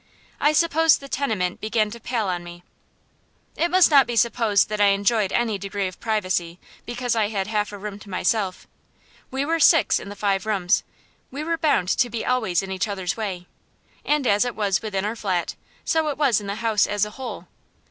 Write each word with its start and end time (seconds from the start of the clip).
I 0.39 0.51
suppose 0.53 0.97
the 0.97 1.07
tenement 1.07 1.61
began 1.61 1.91
to 1.91 1.99
pall 1.99 2.27
on 2.27 2.43
me. 2.43 2.63
It 3.55 3.69
must 3.69 3.91
not 3.91 4.07
be 4.07 4.15
supposed 4.15 4.67
that 4.69 4.81
I 4.81 4.87
enjoyed 4.97 5.31
any 5.31 5.59
degree 5.59 5.85
of 5.87 5.99
privacy, 5.99 6.59
because 6.87 7.15
I 7.15 7.27
had 7.27 7.45
half 7.45 7.71
a 7.71 7.77
room 7.77 7.99
to 7.99 8.09
myself. 8.09 8.65
We 9.29 9.45
were 9.45 9.59
six 9.59 9.99
in 9.99 10.09
the 10.09 10.15
five 10.15 10.47
rooms; 10.47 10.81
we 11.29 11.43
were 11.43 11.55
bound 11.55 11.87
to 11.89 12.09
be 12.09 12.25
always 12.25 12.63
in 12.63 12.71
each 12.71 12.87
other's 12.87 13.15
way. 13.15 13.45
And 14.03 14.25
as 14.25 14.43
it 14.43 14.55
was 14.55 14.81
within 14.81 15.05
our 15.05 15.15
flat, 15.15 15.53
so 15.85 16.07
it 16.07 16.17
was 16.17 16.41
in 16.41 16.47
the 16.47 16.55
house 16.55 16.87
as 16.87 17.05
a 17.05 17.11
whole. 17.11 17.47